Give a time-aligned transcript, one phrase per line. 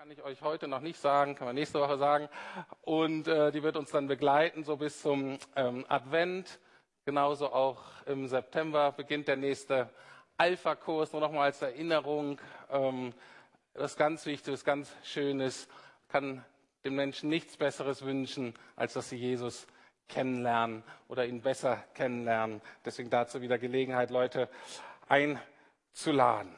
[0.00, 2.30] kann ich euch heute noch nicht sagen, kann man nächste Woche sagen.
[2.80, 6.58] Und äh, die wird uns dann begleiten, so bis zum ähm, Advent.
[7.04, 9.90] Genauso auch im September beginnt der nächste
[10.38, 12.40] Alpha-Kurs, nur nochmal als Erinnerung.
[12.70, 13.12] Ähm,
[13.74, 15.68] das ganz Wichtiges, ganz Schönes,
[16.08, 16.46] kann
[16.82, 19.66] dem Menschen nichts Besseres wünschen, als dass sie Jesus
[20.08, 22.62] kennenlernen oder ihn besser kennenlernen.
[22.86, 24.48] Deswegen dazu wieder Gelegenheit, Leute
[25.10, 26.56] einzuladen.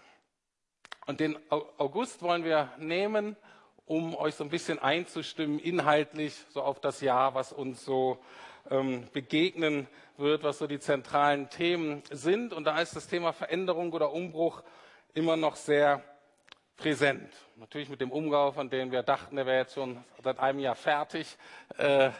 [1.06, 3.36] Und den August wollen wir nehmen,
[3.86, 8.18] um euch so ein bisschen einzustimmen, inhaltlich so auf das Jahr, was uns so
[8.70, 12.52] ähm, begegnen wird, was so die zentralen Themen sind.
[12.52, 14.62] Und da ist das Thema Veränderung oder Umbruch
[15.14, 16.04] immer noch sehr
[16.76, 17.32] präsent.
[17.56, 20.76] Natürlich mit dem Umbau, von dem wir dachten, der wäre jetzt schon seit einem Jahr
[20.76, 21.36] fertig.
[21.78, 22.10] Äh,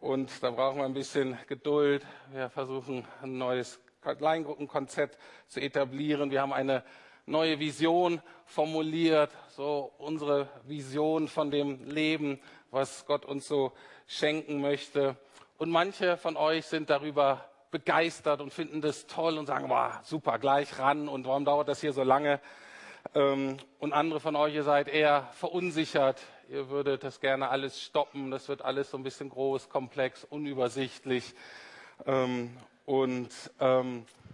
[0.00, 2.04] und da brauchen wir ein bisschen Geduld.
[2.32, 5.18] Wir versuchen ein neues Kleingruppenkonzept
[5.48, 6.30] zu etablieren.
[6.30, 6.84] Wir haben eine
[7.26, 13.72] neue Vision formuliert, so unsere Vision von dem Leben, was Gott uns so
[14.06, 15.16] schenken möchte.
[15.58, 20.38] Und manche von euch sind darüber begeistert und finden das toll und sagen, wow, super,
[20.38, 22.40] gleich ran und warum dauert das hier so lange?
[23.14, 28.30] Ähm, und andere von euch, ihr seid eher verunsichert, ihr würdet das gerne alles stoppen,
[28.30, 31.34] das wird alles so ein bisschen groß, komplex, unübersichtlich.
[32.06, 32.56] Ähm,
[32.86, 34.04] und ähm,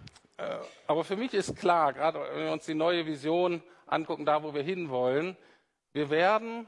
[0.87, 4.53] aber für mich ist klar, gerade wenn wir uns die neue Vision angucken, da wo
[4.53, 5.37] wir hinwollen,
[5.93, 6.67] wir werden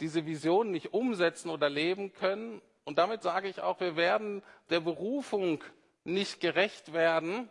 [0.00, 2.60] diese Vision nicht umsetzen oder leben können.
[2.84, 5.62] Und damit sage ich auch, wir werden der Berufung
[6.04, 7.48] nicht gerecht werden,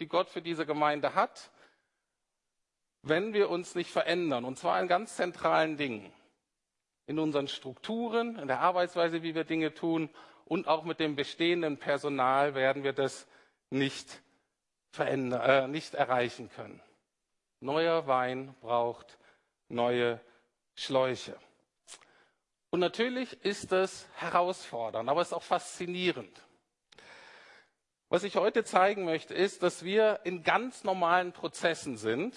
[0.00, 1.50] die Gott für diese Gemeinde hat,
[3.02, 4.44] wenn wir uns nicht verändern.
[4.44, 6.12] Und zwar in ganz zentralen Dingen.
[7.06, 10.10] In unseren Strukturen, in der Arbeitsweise, wie wir Dinge tun
[10.44, 13.26] und auch mit dem bestehenden Personal werden wir das
[13.70, 14.22] nicht
[14.98, 16.80] äh, nicht erreichen können.
[17.60, 19.18] Neuer Wein braucht
[19.68, 20.20] neue
[20.74, 21.36] Schläuche.
[22.70, 26.42] Und natürlich ist es herausfordernd, aber es ist auch faszinierend.
[28.08, 32.36] Was ich heute zeigen möchte, ist, dass wir in ganz normalen Prozessen sind,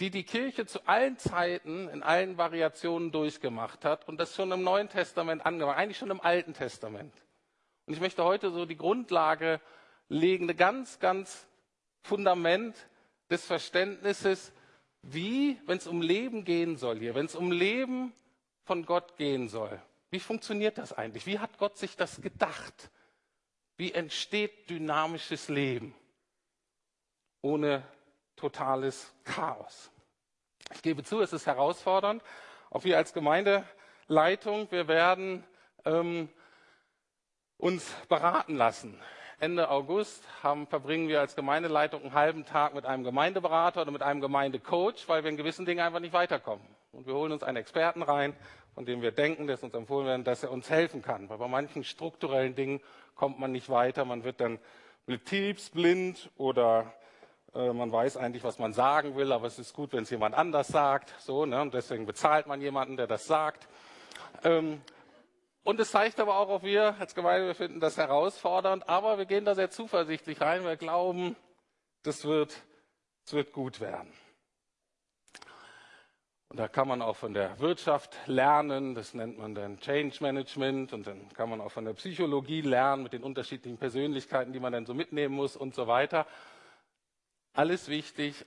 [0.00, 4.62] die die Kirche zu allen Zeiten in allen Variationen durchgemacht hat und das schon im
[4.62, 7.12] Neuen Testament angefangen, eigentlich schon im Alten Testament.
[7.86, 9.60] Und ich möchte heute so die Grundlage
[10.10, 11.46] legen ein ganz, ganz
[12.02, 12.76] Fundament
[13.30, 14.52] des Verständnisses,
[15.02, 18.12] wie, wenn es um Leben gehen soll hier, wenn es um Leben
[18.64, 21.24] von Gott gehen soll, wie funktioniert das eigentlich?
[21.24, 22.90] Wie hat Gott sich das gedacht?
[23.76, 25.94] Wie entsteht dynamisches Leben
[27.40, 27.84] ohne
[28.36, 29.90] totales Chaos?
[30.74, 32.22] Ich gebe zu, es ist herausfordernd.
[32.70, 35.44] Auch wir als Gemeindeleitung, wir werden
[35.84, 36.28] ähm,
[37.56, 39.00] uns beraten lassen
[39.40, 44.02] Ende August haben, verbringen wir als Gemeindeleitung einen halben Tag mit einem Gemeindeberater oder mit
[44.02, 46.62] einem Gemeindecoach, weil wir in gewissen Dingen einfach nicht weiterkommen.
[46.92, 48.36] Und wir holen uns einen Experten rein,
[48.74, 51.30] von dem wir denken, dass uns empfohlen werden, dass er uns helfen kann.
[51.30, 52.82] Weil bei manchen strukturellen Dingen
[53.14, 54.04] kommt man nicht weiter.
[54.04, 54.58] Man wird dann
[55.06, 56.92] betriebsblind oder
[57.54, 60.34] äh, man weiß eigentlich, was man sagen will, aber es ist gut, wenn es jemand
[60.34, 61.14] anders sagt.
[61.18, 61.62] So, ne?
[61.62, 63.68] Und deswegen bezahlt man jemanden, der das sagt.
[64.44, 64.82] Ähm,
[65.62, 69.26] und es zeigt aber auch, auch wir als Gemeinde, wir finden das herausfordernd, aber wir
[69.26, 70.64] gehen da sehr zuversichtlich rein.
[70.64, 71.36] Wir glauben,
[72.02, 72.56] das wird,
[73.24, 74.12] das wird gut werden.
[76.48, 80.92] Und da kann man auch von der Wirtschaft lernen, das nennt man dann Change Management,
[80.92, 84.72] und dann kann man auch von der Psychologie lernen mit den unterschiedlichen Persönlichkeiten, die man
[84.72, 86.26] dann so mitnehmen muss und so weiter.
[87.52, 88.46] Alles wichtig,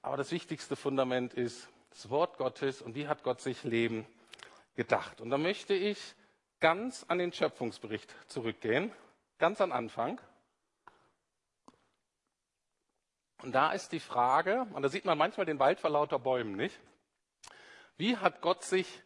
[0.00, 4.06] aber das wichtigste Fundament ist das Wort Gottes und wie hat Gott sich Leben
[4.74, 5.20] gedacht.
[5.20, 5.98] Und da möchte ich
[6.62, 8.92] ganz an den Schöpfungsbericht zurückgehen,
[9.38, 10.20] ganz am Anfang.
[13.42, 16.54] Und da ist die Frage, und da sieht man manchmal den Wald vor lauter Bäumen
[16.54, 16.78] nicht,
[17.96, 19.02] wie hat Gott sich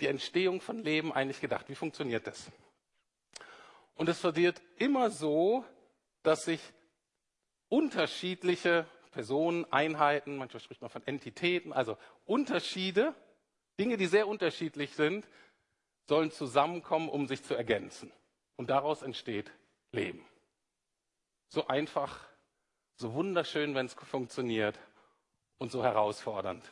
[0.00, 1.68] die Entstehung von Leben eigentlich gedacht?
[1.68, 2.50] Wie funktioniert das?
[3.94, 5.64] Und es passiert immer so,
[6.22, 6.60] dass sich
[7.68, 13.14] unterschiedliche Personen, Einheiten, manchmal spricht man von Entitäten, also Unterschiede,
[13.78, 15.28] Dinge, die sehr unterschiedlich sind,
[16.08, 18.10] sollen zusammenkommen, um sich zu ergänzen.
[18.56, 19.52] Und daraus entsteht
[19.92, 20.24] Leben.
[21.48, 22.26] So einfach,
[22.96, 24.78] so wunderschön, wenn es funktioniert
[25.58, 26.64] und so herausfordernd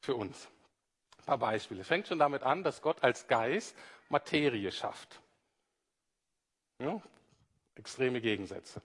[0.00, 0.48] für uns.
[1.18, 1.82] Ein paar Beispiele.
[1.82, 3.76] Es fängt schon damit an, dass Gott als Geist
[4.08, 5.20] Materie schafft.
[6.78, 7.02] Ja,
[7.74, 8.80] extreme Gegensätze.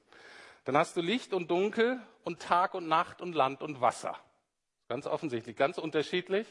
[0.66, 4.18] Dann hast du Licht und Dunkel und Tag und Nacht und Land und Wasser.
[4.88, 6.48] Ganz offensichtlich, ganz unterschiedlich.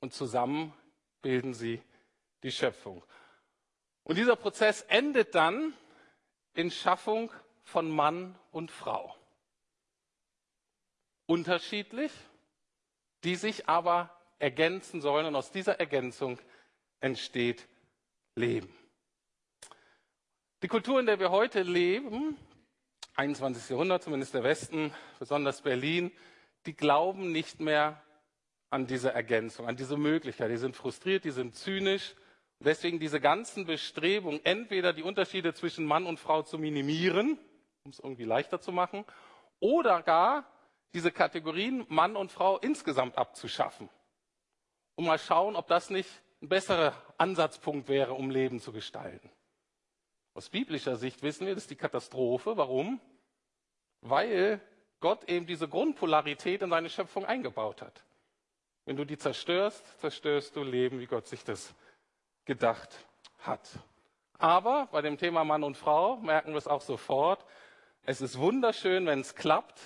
[0.00, 0.72] Und zusammen
[1.20, 1.82] bilden sie
[2.42, 3.04] die Schöpfung.
[4.04, 5.74] Und dieser Prozess endet dann
[6.54, 7.30] in Schaffung
[7.62, 9.14] von Mann und Frau.
[11.26, 12.12] Unterschiedlich,
[13.24, 16.38] die sich aber ergänzen sollen und aus dieser Ergänzung
[17.00, 17.68] entsteht
[18.34, 18.72] Leben.
[20.62, 22.36] Die Kultur, in der wir heute leben,
[23.14, 23.70] 21.
[23.70, 26.12] Jahrhundert, zumindest der Westen, besonders Berlin,
[26.66, 28.02] die glauben nicht mehr
[28.70, 30.50] an diese Ergänzung, an diese Möglichkeit.
[30.50, 32.14] Die sind frustriert, die sind zynisch.
[32.60, 37.38] Deswegen diese ganzen Bestrebungen, entweder die Unterschiede zwischen Mann und Frau zu minimieren,
[37.84, 39.04] um es irgendwie leichter zu machen,
[39.60, 40.44] oder gar
[40.94, 43.88] diese Kategorien Mann und Frau insgesamt abzuschaffen.
[44.96, 46.10] Und mal schauen, ob das nicht
[46.42, 49.30] ein besserer Ansatzpunkt wäre, um Leben zu gestalten.
[50.34, 52.56] Aus biblischer Sicht wissen wir, das ist die Katastrophe.
[52.56, 53.00] Warum?
[54.00, 54.60] Weil
[55.00, 58.04] Gott eben diese Grundpolarität in seine Schöpfung eingebaut hat.
[58.84, 61.74] Wenn du die zerstörst, zerstörst du Leben, wie Gott sich das
[62.48, 63.06] gedacht
[63.40, 63.68] hat.
[64.38, 67.44] Aber bei dem Thema Mann und Frau merken wir es auch sofort.
[68.04, 69.78] Es ist wunderschön, wenn es klappt,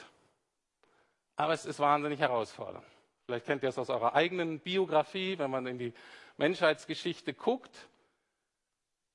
[1.37, 2.87] aber es ist wahnsinnig herausfordernd.
[3.26, 5.93] Vielleicht kennt ihr es aus eurer eigenen Biografie, wenn man in die
[6.37, 7.88] Menschheitsgeschichte guckt,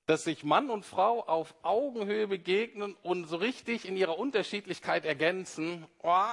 [0.07, 5.85] dass sich Mann und Frau auf Augenhöhe begegnen und so richtig in ihrer Unterschiedlichkeit ergänzen,
[6.03, 6.31] oh,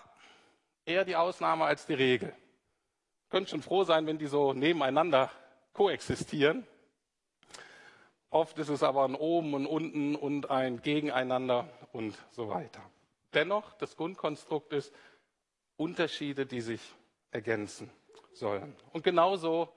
[0.85, 2.35] eher die Ausnahme als die Regel.
[3.31, 5.31] Könnt schon froh sein, wenn die so nebeneinander
[5.75, 6.67] koexistieren.
[8.35, 12.81] Oft ist es aber ein Oben und Unten und ein Gegeneinander und so weiter.
[13.33, 14.93] Dennoch, das Grundkonstrukt ist
[15.77, 16.81] Unterschiede, die sich
[17.31, 17.93] ergänzen
[18.33, 18.75] sollen.
[18.93, 19.69] Und genauso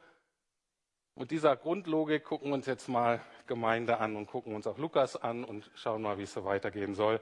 [1.13, 5.15] mit dieser Grundlogik gucken wir uns jetzt mal Gemeinde an und gucken uns auch Lukas
[5.15, 7.19] an und schauen mal, wie es so weitergehen soll.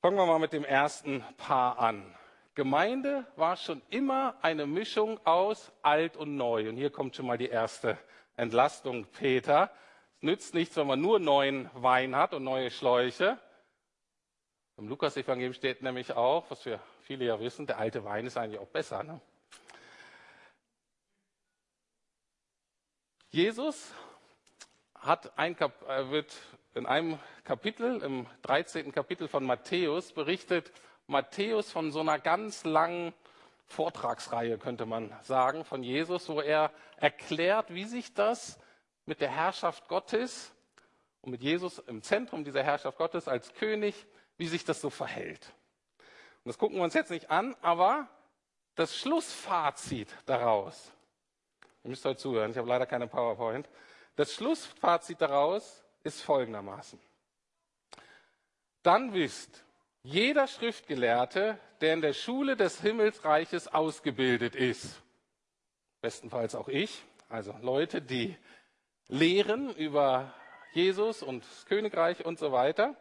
[0.00, 2.04] Fangen wir mal mit dem ersten Paar an.
[2.56, 6.68] Gemeinde war schon immer eine Mischung aus alt und neu.
[6.68, 7.96] Und hier kommt schon mal die erste
[8.34, 9.70] Entlastung, Peter.
[10.16, 13.38] Es nützt nichts, wenn man nur neuen Wein hat und neue Schläuche.
[14.78, 18.58] Im Lukas-Evangelium steht nämlich auch, was wir viele ja wissen, der alte Wein ist eigentlich
[18.58, 19.02] auch besser.
[19.02, 19.20] Ne?
[23.28, 23.92] Jesus
[24.94, 26.34] hat ein Kap wird
[26.74, 28.92] in einem Kapitel, im 13.
[28.92, 30.72] Kapitel von Matthäus, berichtet
[31.06, 33.12] Matthäus von so einer ganz langen
[33.66, 38.58] Vortragsreihe, könnte man sagen, von Jesus, wo er erklärt, wie sich das
[39.06, 40.52] mit der Herrschaft Gottes
[41.22, 44.06] und mit Jesus im Zentrum dieser Herrschaft Gottes als König,
[44.36, 45.52] wie sich das so verhält.
[46.44, 48.08] Und das gucken wir uns jetzt nicht an, aber
[48.74, 50.92] das Schlussfazit daraus,
[51.82, 53.68] ihr müsst heute zuhören, ich habe leider keine PowerPoint,
[54.16, 57.00] das Schlussfazit daraus ist folgendermaßen.
[58.82, 59.64] Dann wisst
[60.02, 65.02] jeder Schriftgelehrte, der in der Schule des Himmelsreiches ausgebildet ist,
[66.00, 68.36] bestenfalls auch ich, also Leute, die
[69.08, 70.34] lehren über
[70.72, 72.96] Jesus und das Königreich und so weiter,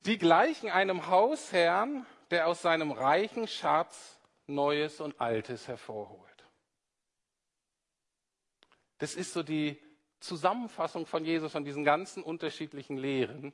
[0.00, 6.22] die gleichen einem Hausherrn, der aus seinem reichen Schatz Neues und Altes hervorholt.
[8.98, 9.78] Das ist so die
[10.20, 13.52] Zusammenfassung von Jesus, von diesen ganzen unterschiedlichen Lehren.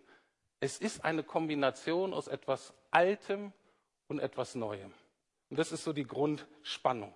[0.60, 3.52] Es ist eine Kombination aus etwas Altem
[4.08, 4.92] und etwas Neuem.
[5.50, 7.14] Und das ist so die Grundspannung.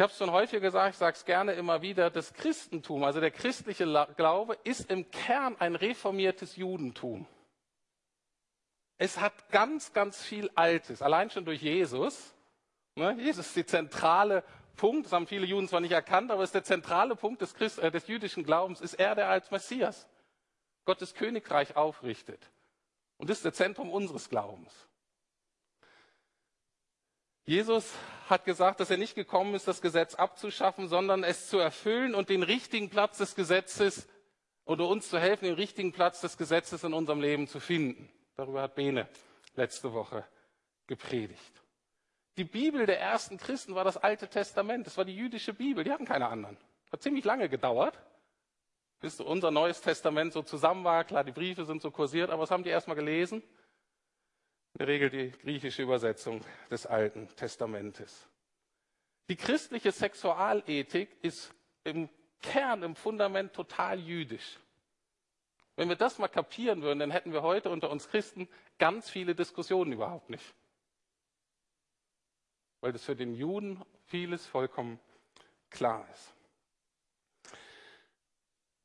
[0.00, 3.20] Ich habe es schon häufig gesagt, ich sage es gerne immer wieder, das Christentum, also
[3.20, 3.84] der christliche
[4.16, 7.26] Glaube, ist im Kern ein reformiertes Judentum.
[8.96, 12.32] Es hat ganz, ganz viel Altes, allein schon durch Jesus.
[12.94, 13.14] Ne?
[13.20, 14.42] Jesus ist die zentrale
[14.74, 17.52] Punkt, das haben viele Juden zwar nicht erkannt, aber es ist der zentrale Punkt des,
[17.52, 20.08] Christ, äh, des jüdischen Glaubens, ist er, der als Messias
[20.86, 22.50] Gottes Königreich aufrichtet.
[23.18, 24.72] Und das ist das Zentrum unseres Glaubens.
[27.44, 27.92] Jesus
[28.30, 32.28] hat gesagt, dass er nicht gekommen ist, das Gesetz abzuschaffen, sondern es zu erfüllen und
[32.28, 34.08] den richtigen Platz des Gesetzes
[34.64, 38.08] oder uns zu helfen, den richtigen Platz des Gesetzes in unserem Leben zu finden.
[38.36, 39.08] Darüber hat Bene
[39.54, 40.24] letzte Woche
[40.86, 41.62] gepredigt.
[42.36, 44.86] Die Bibel der ersten Christen war das Alte Testament.
[44.86, 45.84] Das war die jüdische Bibel.
[45.84, 46.56] Die hatten keine anderen.
[46.92, 47.98] Hat ziemlich lange gedauert,
[49.00, 51.04] bis unser Neues Testament so zusammen war.
[51.04, 53.42] Klar, die Briefe sind so kursiert, aber was haben die erstmal gelesen?
[54.74, 58.28] In der Regel die griechische Übersetzung des Alten Testamentes.
[59.28, 61.52] Die christliche Sexualethik ist
[61.84, 62.08] im
[62.40, 64.58] Kern, im Fundament total jüdisch.
[65.76, 68.48] Wenn wir das mal kapieren würden, dann hätten wir heute unter uns Christen
[68.78, 70.54] ganz viele Diskussionen überhaupt nicht
[72.80, 74.98] weil das für den Juden vieles vollkommen
[75.70, 76.34] klar ist.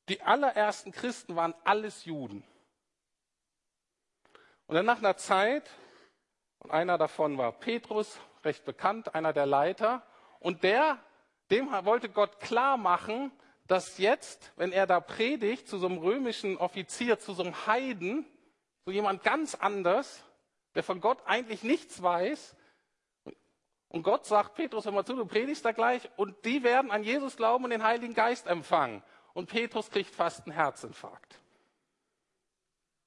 [0.09, 2.43] Die allerersten Christen waren alles Juden.
[4.67, 5.69] Und dann nach einer Zeit,
[6.59, 10.05] und einer davon war Petrus, recht bekannt, einer der Leiter,
[10.39, 10.99] und der,
[11.51, 13.31] dem wollte Gott klar machen,
[13.67, 18.25] dass jetzt, wenn er da predigt, zu so einem römischen Offizier, zu so einem Heiden,
[18.85, 20.23] so jemand ganz anders,
[20.75, 22.55] der von Gott eigentlich nichts weiß,
[23.95, 27.03] Und Gott sagt, Petrus, hör mal zu, du predigst da gleich und die werden an
[27.03, 29.01] Jesus glauben und den Heiligen Geist empfangen.
[29.33, 31.39] Und Petrus kriegt fast einen Herzinfarkt.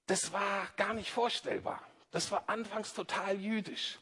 [0.08, 1.82] Das war gar nicht vorstellbar.
[2.10, 3.98] Das war anfangs total jüdisch.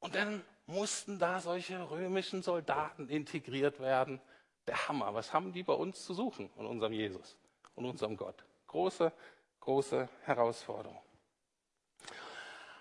[0.00, 4.20] Und dann mussten da solche römischen Soldaten integriert werden.
[4.66, 5.14] Der Hammer.
[5.14, 7.36] Was haben die bei uns zu suchen und unserem Jesus
[7.76, 8.44] und unserem Gott?
[8.66, 9.12] Große,
[9.60, 11.00] große Herausforderung.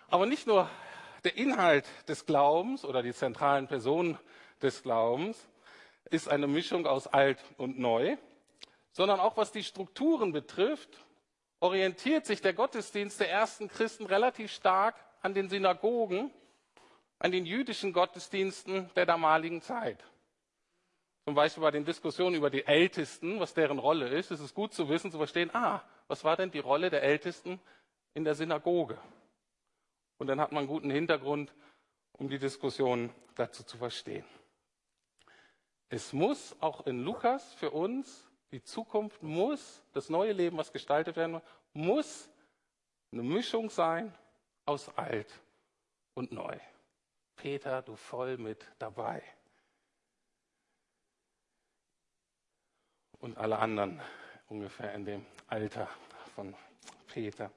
[0.08, 0.68] Aber nicht nur
[1.24, 4.18] der Inhalt des Glaubens oder die zentralen Personen
[4.60, 5.38] des Glaubens
[6.06, 8.18] ist eine Mischung aus alt und neu,
[8.92, 11.05] sondern auch was die Strukturen betrifft,
[11.66, 16.32] orientiert sich der Gottesdienst der ersten Christen relativ stark an den Synagogen,
[17.18, 20.04] an den jüdischen Gottesdiensten der damaligen Zeit.
[21.24, 24.74] Zum Beispiel bei den Diskussionen über die Ältesten, was deren Rolle ist, ist es gut
[24.74, 27.60] zu wissen, zu verstehen, ah, was war denn die Rolle der Ältesten
[28.14, 29.00] in der Synagoge?
[30.20, 31.52] Und dann hat man einen guten Hintergrund,
[32.12, 34.26] um die Diskussion dazu zu verstehen.
[35.90, 41.16] Es muss auch in Lukas für uns, die Zukunft muss, das neue Leben, was gestaltet
[41.16, 41.42] werden
[41.74, 42.30] muss,
[43.12, 44.14] eine Mischung sein
[44.66, 45.42] aus alt
[46.14, 46.58] und neu.
[47.36, 49.22] Peter, du voll mit dabei.
[53.20, 54.02] Und alle anderen
[54.48, 55.90] ungefähr in dem Alter
[56.36, 56.56] von
[57.08, 57.52] Peter.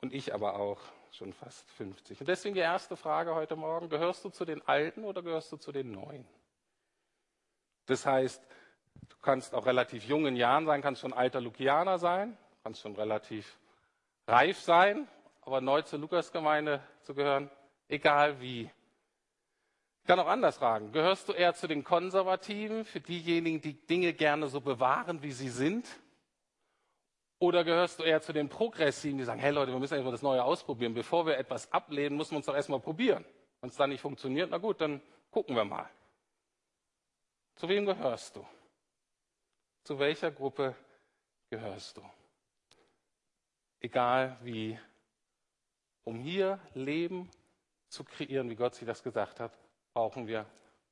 [0.00, 0.80] Und ich aber auch
[1.12, 2.20] schon fast 50.
[2.20, 5.56] Und deswegen die erste Frage heute Morgen, gehörst du zu den Alten oder gehörst du
[5.56, 6.26] zu den Neuen?
[7.86, 8.42] Das heißt,
[9.08, 12.96] du kannst auch relativ jung in Jahren sein, kannst schon alter Lukianer sein, kannst schon
[12.96, 13.58] relativ
[14.26, 15.08] reif sein,
[15.42, 17.50] aber neu zur Lukasgemeinde zu gehören,
[17.88, 18.70] egal wie.
[20.02, 24.12] Ich kann auch anders fragen, gehörst du eher zu den Konservativen, für diejenigen, die Dinge
[24.12, 25.86] gerne so bewahren, wie sie sind?
[27.38, 30.22] Oder gehörst du eher zu den Progressiven, die sagen, hey Leute, wir müssen erstmal das
[30.22, 30.94] Neue ausprobieren.
[30.94, 33.24] Bevor wir etwas ablehnen, müssen wir uns doch erstmal probieren.
[33.60, 35.88] Wenn es dann nicht funktioniert, na gut, dann gucken wir mal.
[37.56, 38.46] Zu wem gehörst du?
[39.86, 40.74] Zu welcher Gruppe
[41.48, 42.02] gehörst du?
[43.78, 44.76] Egal wie,
[46.02, 47.30] um hier Leben
[47.88, 49.56] zu kreieren, wie Gott sich das gesagt hat,
[49.94, 50.44] brauchen wir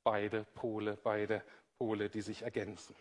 [0.04, 1.42] beide Pole, beide
[1.76, 2.94] Pole, die sich ergänzen.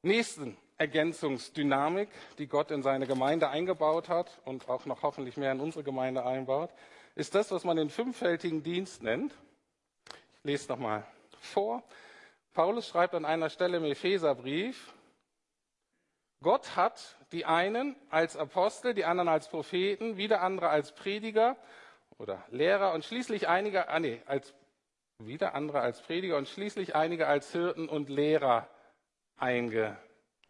[0.00, 5.60] Nächsten Ergänzungsdynamik, die Gott in seine Gemeinde eingebaut hat und auch noch hoffentlich mehr in
[5.60, 6.70] unsere Gemeinde einbaut,
[7.14, 9.34] ist das, was man den fünffältigen Dienst nennt.
[10.38, 11.06] Ich lese nochmal
[11.40, 11.82] vor.
[12.54, 14.94] Paulus schreibt an einer Stelle im Epheserbrief,
[16.42, 21.56] Gott hat die einen als Apostel, die anderen als Propheten, wieder andere als Prediger
[22.18, 24.54] oder Lehrer und schließlich einige, ah nee, als,
[25.18, 28.68] wieder andere als Prediger und schließlich einige als Hirten und Lehrer
[29.36, 30.00] eingesetzt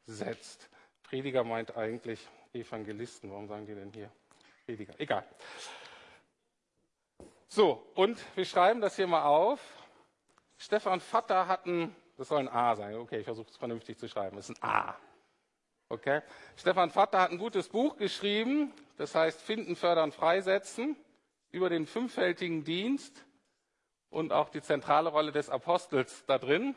[0.07, 0.69] setzt.
[1.03, 3.31] Prediger meint eigentlich Evangelisten.
[3.31, 4.11] Warum sagen die denn hier
[4.67, 4.95] Prediger?
[4.99, 5.25] Egal.
[7.49, 9.61] So, und wir schreiben das hier mal auf.
[10.57, 12.95] Stefan Vatter hat ein, das soll ein A sein.
[12.95, 14.37] Okay, ich versuche es vernünftig zu schreiben.
[14.37, 14.97] Das ist ein A.
[15.89, 16.23] Okay.
[16.57, 20.97] Stefan Vatter hat ein gutes Buch geschrieben, das heißt Finden, Fördern, Freisetzen,
[21.51, 23.25] über den fünffältigen Dienst
[24.11, 26.75] und auch die zentrale Rolle des Apostels da drin.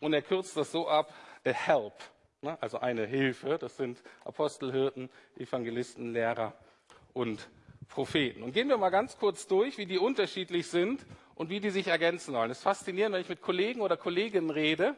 [0.00, 1.14] Und er kürzt das so ab,
[1.46, 1.94] a help.
[2.42, 2.58] Ne?
[2.60, 3.56] also eine Hilfe.
[3.58, 6.52] Das sind Apostel, Hirten, Evangelisten, Lehrer
[7.14, 7.48] und
[7.88, 8.42] Propheten.
[8.42, 11.88] Und gehen wir mal ganz kurz durch, wie die unterschiedlich sind und wie die sich
[11.88, 12.50] ergänzen sollen.
[12.50, 14.96] Es ist faszinierend, wenn ich mit Kollegen oder Kolleginnen rede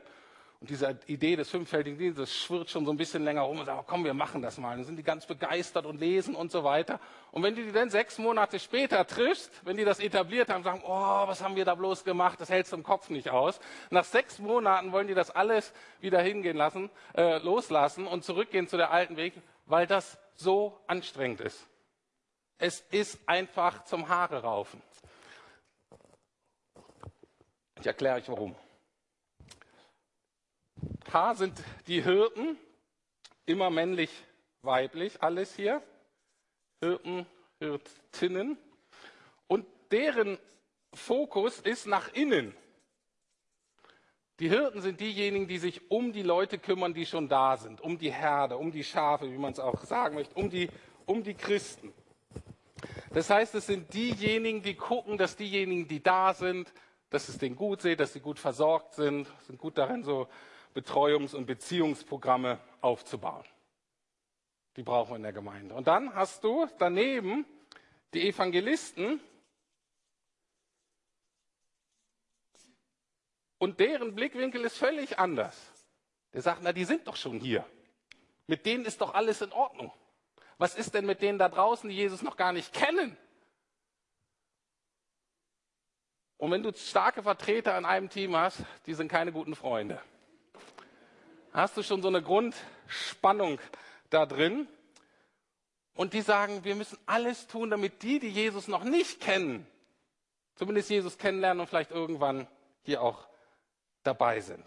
[0.61, 3.87] und diese Idee des fünffältigen Dienstes schwirrt schon so ein bisschen länger rum und sagt,
[3.87, 4.75] komm, wir machen das mal.
[4.75, 6.99] dann sind die ganz begeistert und lesen und so weiter.
[7.31, 10.83] Und wenn du die dann sechs Monate später triffst, wenn die das etabliert haben, sagen,
[10.87, 13.61] oh, was haben wir da bloß gemacht, das hältst du im Kopf nicht aus.
[13.91, 18.79] Nach sechs Monaten wollen die das alles wieder hingehen lassen, äh, loslassen und zurückgehen zu
[18.79, 19.35] der alten Weg,
[19.67, 21.69] weil das so anstrengend ist.
[22.57, 24.81] Es ist einfach zum Haare raufen.
[27.87, 28.57] Ich erkläre euch warum.
[31.13, 32.59] H sind die Hirten,
[33.45, 34.11] immer männlich,
[34.63, 35.81] weiblich, alles hier.
[36.81, 37.27] Hirten,
[37.61, 38.59] Hirtinnen.
[39.47, 40.37] Und deren
[40.95, 42.57] Fokus ist nach innen.
[44.41, 47.99] Die Hirten sind diejenigen, die sich um die Leute kümmern, die schon da sind, um
[47.99, 50.69] die Herde, um die Schafe, wie man es auch sagen möchte, um die,
[51.05, 51.95] um die Christen.
[53.13, 56.73] Das heißt, es sind diejenigen, die gucken, dass diejenigen, die da sind,
[57.11, 60.29] dass es denen gut geht, dass sie gut versorgt sind, sind gut darin, so
[60.75, 63.45] Betreuungs- und Beziehungsprogramme aufzubauen.
[64.77, 65.75] Die brauchen wir in der Gemeinde.
[65.75, 67.47] Und dann hast du daneben
[68.13, 69.21] die Evangelisten
[73.59, 75.57] und deren Blickwinkel ist völlig anders.
[76.35, 77.65] Der sagt, na, die sind doch schon hier.
[78.47, 79.93] Mit denen ist doch alles in Ordnung.
[80.59, 83.17] Was ist denn mit denen da draußen, die Jesus noch gar nicht kennen?
[86.39, 90.01] Und wenn du starke Vertreter in einem Team hast, die sind keine guten Freunde.
[91.53, 93.59] Hast du schon so eine Grundspannung
[94.11, 94.69] da drin?
[95.95, 99.67] Und die sagen, wir müssen alles tun, damit die, die Jesus noch nicht kennen,
[100.57, 102.47] zumindest Jesus kennenlernen und vielleicht irgendwann
[102.83, 103.27] hier auch
[104.03, 104.65] dabei sind.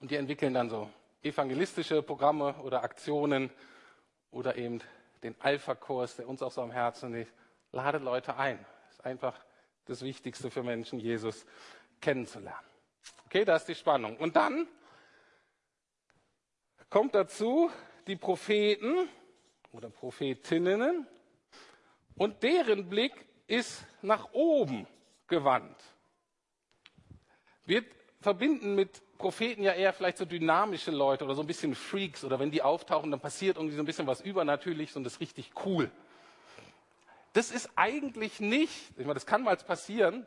[0.00, 0.90] Und die entwickeln dann so
[1.22, 3.50] evangelistische Programme oder Aktionen
[4.30, 4.82] oder eben
[5.22, 7.32] den Alpha-Kurs, der uns auch so am Herzen liegt.
[7.72, 8.64] Lade Leute ein.
[8.90, 9.34] Ist einfach
[9.86, 11.46] das Wichtigste für Menschen, Jesus
[12.00, 12.66] kennenzulernen.
[13.26, 14.16] Okay, da ist die Spannung.
[14.16, 14.68] Und dann
[16.90, 17.70] kommt dazu
[18.06, 19.08] die Propheten
[19.72, 21.06] oder Prophetinnen
[22.14, 23.12] und deren Blick
[23.46, 24.86] ist nach oben
[25.26, 25.76] gewandt.
[27.64, 27.84] Wir
[28.20, 32.38] verbinden mit Propheten ja eher vielleicht so dynamische Leute oder so ein bisschen Freaks oder
[32.38, 35.52] wenn die auftauchen, dann passiert irgendwie so ein bisschen was Übernatürliches und das ist richtig
[35.64, 35.90] cool.
[37.36, 40.26] Das ist eigentlich nicht, ich meine, das kann mal passieren,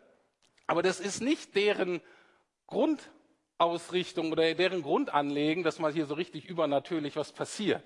[0.67, 2.01] aber das ist nicht deren
[2.67, 7.81] Grundausrichtung oder deren Grundanlegen, dass mal hier so richtig übernatürlich was passiert.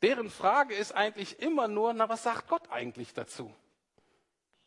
[0.00, 3.52] Deren Frage ist eigentlich immer nur, na, was sagt Gott eigentlich dazu?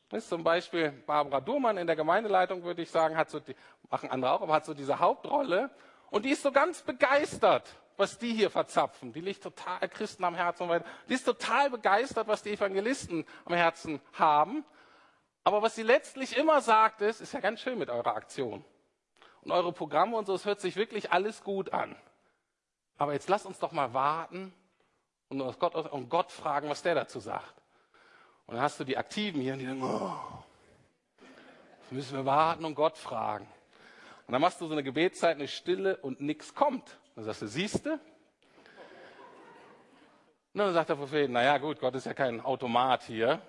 [0.10, 3.56] Das ist zum Beispiel Barbara Durmann in der Gemeindeleitung, würde ich sagen, hat so die,
[3.90, 5.70] machen andere auch, aber hat so diese Hauptrolle.
[6.10, 9.12] Und die ist so ganz begeistert, was die hier verzapfen.
[9.12, 10.70] Die liegt total Christen am Herzen.
[11.10, 14.64] Die ist total begeistert, was die Evangelisten am Herzen haben.
[15.44, 18.64] Aber was sie letztlich immer sagt, ist, ist ja ganz schön mit eurer Aktion.
[19.42, 21.96] Und eure Programme und so, es hört sich wirklich alles gut an.
[22.98, 24.54] Aber jetzt lasst uns doch mal warten
[25.28, 27.54] und Gott, und Gott fragen, was der dazu sagt.
[28.46, 30.14] Und dann hast du die Aktiven hier, die denken, oh,
[31.92, 33.48] müssen wir warten und Gott fragen.
[34.28, 36.99] Und dann machst du so eine Gebetszeit, eine Stille und nichts kommt.
[37.20, 37.92] Dann sagst du, siehst du?
[37.92, 38.00] Und
[40.54, 43.42] dann sagt der Prophet, naja gut, Gott ist ja kein Automat hier.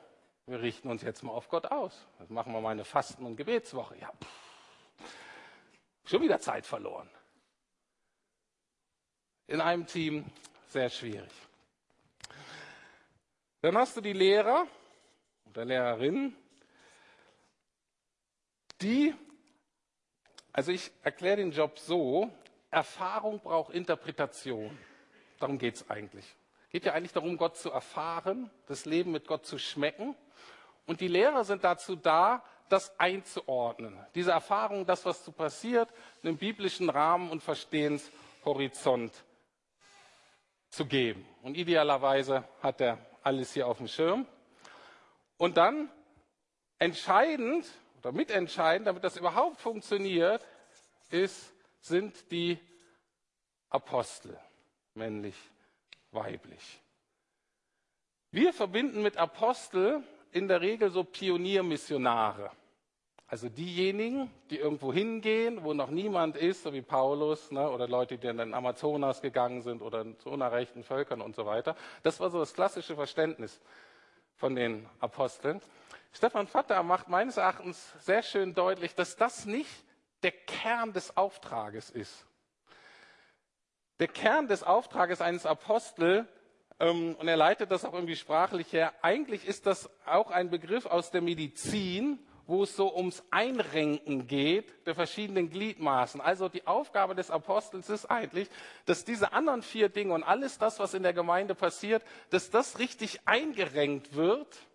[0.47, 2.05] Wir richten uns jetzt mal auf Gott aus.
[2.19, 3.97] Jetzt machen wir mal eine Fasten- und Gebetswoche.
[3.99, 5.05] Ja, pff,
[6.05, 7.09] schon wieder Zeit verloren.
[9.47, 10.25] In einem Team
[10.67, 11.31] sehr schwierig.
[13.61, 14.67] Dann hast du die Lehrer,
[15.49, 16.35] oder Lehrerinnen,
[18.81, 19.15] die,
[20.53, 22.33] also ich erkläre den Job so,
[22.71, 24.77] Erfahrung braucht Interpretation.
[25.39, 26.25] Darum geht es eigentlich.
[26.67, 30.15] Es geht ja eigentlich darum, Gott zu erfahren, das Leben mit Gott zu schmecken.
[30.87, 33.99] Und die Lehrer sind dazu da, das einzuordnen.
[34.15, 35.89] Diese Erfahrung, das, was zu passiert,
[36.23, 39.13] einen biblischen Rahmen und Verstehenshorizont
[40.69, 41.27] zu geben.
[41.43, 44.27] Und idealerweise hat er alles hier auf dem Schirm.
[45.37, 45.91] Und dann
[46.79, 47.67] entscheidend
[47.99, 50.47] oder mitentscheidend, damit das überhaupt funktioniert,
[51.11, 52.59] ist, sind die
[53.69, 54.39] Apostel,
[54.95, 55.37] männlich,
[56.11, 56.81] weiblich.
[58.31, 62.51] Wir verbinden mit Apostel in der Regel so Pioniermissionare.
[63.27, 68.19] Also diejenigen, die irgendwo hingehen, wo noch niemand ist, so wie Paulus, ne, oder Leute,
[68.19, 71.77] die in den Amazonas gegangen sind oder zu unerreichten Völkern und so weiter.
[72.03, 73.61] Das war so das klassische Verständnis
[74.35, 75.61] von den Aposteln.
[76.13, 79.85] Stefan Vatter macht meines Erachtens sehr schön deutlich, dass das nicht
[80.23, 82.27] der Kern des Auftrages ist.
[83.99, 86.27] Der Kern des Auftrages eines Apostel,
[86.79, 90.87] ähm, und er leitet das auch irgendwie sprachlich her, eigentlich ist das auch ein Begriff
[90.87, 92.19] aus der Medizin,
[92.51, 96.21] wo es so ums Einrenken geht der verschiedenen Gliedmaßen.
[96.21, 98.49] Also die Aufgabe des Apostels ist eigentlich,
[98.87, 102.81] dass diese anderen vier Dinge und alles das, was in der Gemeinde passiert, dass das
[102.81, 104.67] richtig eingerenkt wird,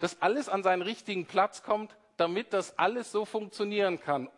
[0.00, 4.28] dass alles an seinen richtigen Platz kommt, damit das alles so funktionieren kann,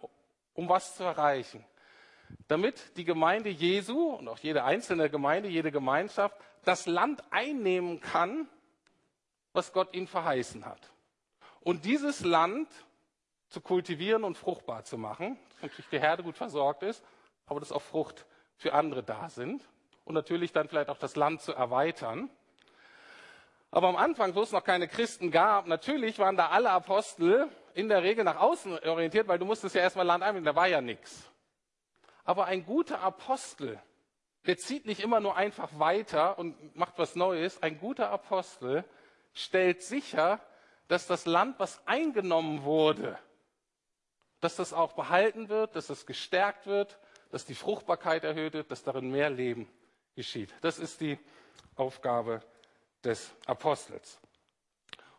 [0.54, 1.64] um was zu erreichen.
[2.46, 8.48] Damit die Gemeinde Jesu und auch jede einzelne Gemeinde, jede Gemeinschaft das Land einnehmen kann,
[9.52, 10.92] was Gott ihnen verheißen hat
[11.60, 12.68] und dieses Land
[13.48, 17.04] zu kultivieren und fruchtbar zu machen, dass natürlich die Herde gut versorgt ist,
[17.46, 19.68] aber dass auch Frucht für andere da sind
[20.04, 22.30] und natürlich dann vielleicht auch das Land zu erweitern.
[23.70, 27.88] Aber am Anfang, wo es noch keine Christen gab, natürlich waren da alle Apostel in
[27.88, 30.80] der Regel nach außen orientiert, weil du musstest ja erstmal Land einnehmen, da war ja
[30.80, 31.30] nichts.
[32.24, 33.80] Aber ein guter Apostel,
[34.46, 37.62] der zieht nicht immer nur einfach weiter und macht was Neues.
[37.62, 38.84] Ein guter Apostel
[39.32, 40.40] stellt sicher,
[40.88, 43.16] dass das Land, was eingenommen wurde,
[44.40, 46.98] dass das auch behalten wird, dass es gestärkt wird,
[47.30, 49.70] dass die Fruchtbarkeit erhöht wird, dass darin mehr Leben
[50.16, 50.52] geschieht.
[50.62, 51.16] Das ist die
[51.76, 52.40] Aufgabe
[53.04, 54.18] des Apostels.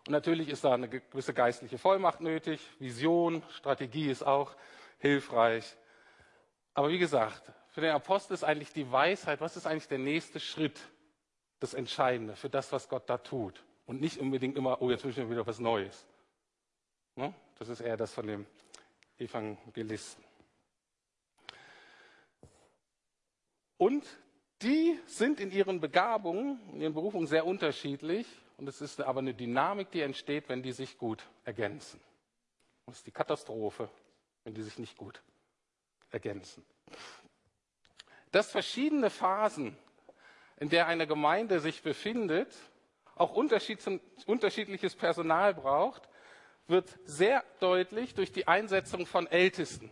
[0.10, 2.60] Und natürlich ist da eine gewisse geistliche Vollmacht nötig.
[2.80, 4.56] Vision, Strategie ist auch
[4.98, 5.78] hilfreich.
[6.74, 10.40] Aber wie gesagt, für den Apostel ist eigentlich die Weisheit, was ist eigentlich der nächste
[10.40, 10.82] Schritt,
[11.60, 13.64] das Entscheidende für das, was Gott da tut.
[13.86, 16.08] Und nicht unbedingt immer, oh, jetzt wünschen wir wieder was Neues.
[17.16, 17.32] Ne?
[17.60, 18.48] Das ist eher das von dem
[19.20, 20.24] Evangelisten.
[23.78, 24.08] Und
[24.64, 28.26] die sind in ihren Begabungen, in ihren Berufungen sehr unterschiedlich.
[28.60, 32.02] Und es ist aber eine Dynamik, die entsteht, wenn die sich gut ergänzen.
[32.86, 33.90] Das ist die Katastrophe,
[34.44, 35.22] wenn die sich nicht gut
[36.12, 36.66] ergänzen.
[38.34, 39.78] Dass verschiedene Phasen,
[40.58, 42.54] in der eine Gemeinde sich befindet,
[43.16, 46.10] auch unterschiedliches Personal braucht,
[46.68, 49.90] wird sehr deutlich durch die Einsetzung von Ältesten.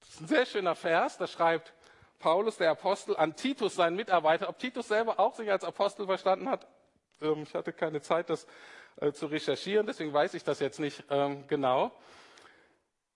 [0.00, 1.72] Das ist ein sehr schöner Vers, da schreibt
[2.18, 4.50] Paulus, der Apostel, an Titus, seinen Mitarbeiter.
[4.50, 6.66] Ob Titus selber auch sich als Apostel verstanden hat,
[7.20, 8.46] ähm, ich hatte keine Zeit, das
[9.00, 11.92] äh, zu recherchieren, deswegen weiß ich das jetzt nicht ähm, genau.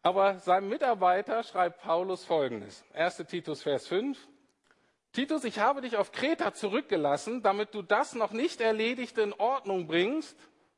[0.02, 2.84] Aber seinem Mitarbeiter schreibt Paulus Folgendes.
[2.94, 3.18] 1.
[3.28, 4.18] Titus, Vers 5.
[5.12, 9.86] Titus, ich habe dich auf Kreta zurückgelassen, damit du das noch nicht Erledigte in Ordnung
[9.86, 10.36] bringst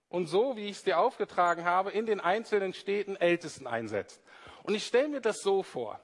[0.09, 4.21] und so, wie ich es dir aufgetragen habe, in den einzelnen Städten Ältesten einsetzt.
[4.65, 6.01] Und ich stelle mir das so vor.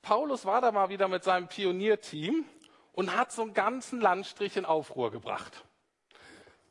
[0.00, 2.46] Paulus war da mal wieder mit seinem Pionierteam
[2.92, 5.65] und hat so einen ganzen Landstrich in Aufruhr gebracht.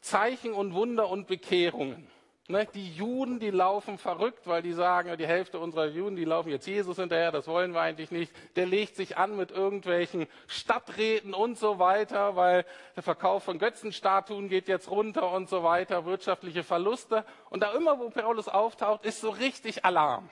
[0.05, 2.07] Zeichen und Wunder und Bekehrungen.
[2.47, 6.49] Ne, die Juden, die laufen verrückt, weil die sagen, die Hälfte unserer Juden, die laufen
[6.49, 8.31] jetzt Jesus hinterher, das wollen wir eigentlich nicht.
[8.55, 12.63] Der legt sich an mit irgendwelchen Stadträten und so weiter, weil
[12.95, 17.25] der Verkauf von Götzenstatuen geht jetzt runter und so weiter, wirtschaftliche Verluste.
[17.49, 20.29] Und da immer, wo Paulus auftaucht, ist so richtig Alarm.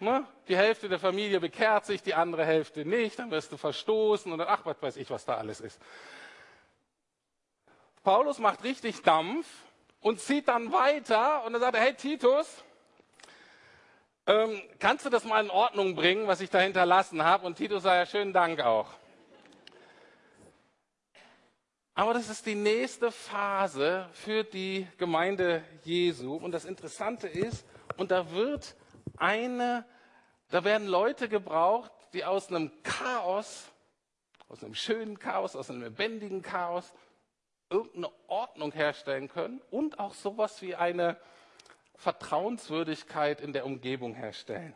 [0.00, 0.26] Ne?
[0.48, 4.38] Die Hälfte der Familie bekehrt sich, die andere Hälfte nicht, dann wirst du verstoßen und
[4.38, 5.80] dann, ach, was weiß ich, was da alles ist.
[8.02, 9.46] Paulus macht richtig Dampf
[10.00, 12.64] und zieht dann weiter und dann sagt er, hey Titus,
[14.26, 17.46] ähm, kannst du das mal in Ordnung bringen, was ich da hinterlassen habe?
[17.46, 18.88] Und Titus sagt ja, schönen Dank auch.
[21.94, 26.34] Aber das ist die nächste Phase für die Gemeinde Jesu.
[26.34, 28.74] Und das Interessante ist, und da wird
[29.16, 29.84] eine,
[30.48, 33.68] da werden Leute gebraucht, die aus einem Chaos,
[34.48, 36.92] aus einem schönen Chaos, aus einem lebendigen Chaos
[37.72, 41.16] irgendeine Ordnung herstellen können und auch sowas wie eine
[41.96, 44.74] Vertrauenswürdigkeit in der Umgebung herstellen.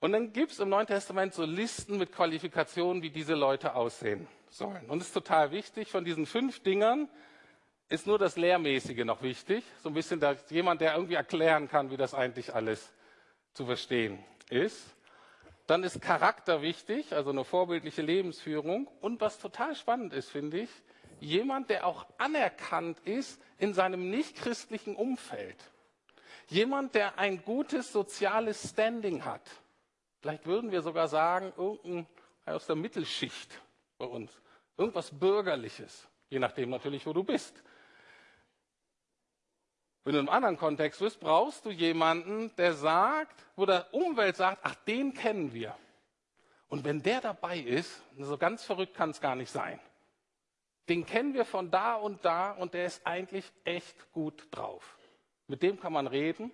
[0.00, 4.26] Und dann gibt es im Neuen Testament so Listen mit Qualifikationen, wie diese Leute aussehen
[4.50, 4.84] sollen.
[4.88, 7.08] Und es ist total wichtig, von diesen fünf Dingern
[7.88, 9.64] ist nur das Lehrmäßige noch wichtig.
[9.82, 12.92] So ein bisschen dass jemand, der irgendwie erklären kann, wie das eigentlich alles
[13.52, 14.18] zu verstehen
[14.50, 14.94] ist.
[15.66, 18.86] Dann ist Charakter wichtig, also eine vorbildliche Lebensführung.
[19.00, 20.70] Und was total spannend ist, finde ich,
[21.20, 25.56] jemand, der auch anerkannt ist in seinem nichtchristlichen Umfeld.
[26.48, 29.42] Jemand, der ein gutes soziales Standing hat.
[30.20, 32.06] Vielleicht würden wir sogar sagen, irgendein
[32.46, 33.60] aus der Mittelschicht
[33.98, 34.30] bei uns.
[34.76, 36.06] Irgendwas Bürgerliches.
[36.28, 37.62] Je nachdem natürlich, wo du bist.
[40.04, 44.36] Wenn du in einem anderen Kontext bist, brauchst du jemanden, der sagt, wo der Umwelt
[44.36, 45.74] sagt, ach, den kennen wir.
[46.68, 49.80] Und wenn der dabei ist, so ganz verrückt kann es gar nicht sein.
[50.88, 54.98] Den kennen wir von da und da und der ist eigentlich echt gut drauf.
[55.46, 56.50] Mit dem kann man reden